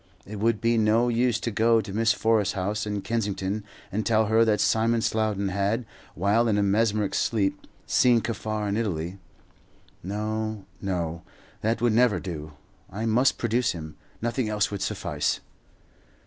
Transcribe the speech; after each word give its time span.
It 0.25 0.39
would 0.39 0.59
be 0.59 0.79
no 0.79 1.09
use 1.09 1.39
to 1.41 1.51
go 1.51 1.79
to 1.79 1.93
Miss 1.93 2.11
Forrest's 2.11 2.55
house 2.55 2.87
in 2.87 3.03
Kensington 3.03 3.63
and 3.91 4.03
tell 4.03 4.25
her 4.25 4.43
that 4.43 4.59
Simon 4.59 4.99
Slowden 5.01 5.49
had, 5.49 5.85
while 6.15 6.47
in 6.47 6.57
a 6.57 6.63
mesmeric 6.63 7.13
sleep, 7.13 7.67
seen 7.85 8.19
Kaffar 8.19 8.67
in 8.67 8.77
Italy. 8.77 9.19
No, 10.01 10.65
no; 10.81 11.21
that 11.61 11.83
would 11.83 11.93
never 11.93 12.19
do. 12.19 12.53
I 12.89 13.05
must 13.05 13.37
produce 13.37 13.73
him, 13.73 13.95
nothing 14.23 14.49
else 14.49 14.71
would 14.71 14.81
suffice. 14.81 15.39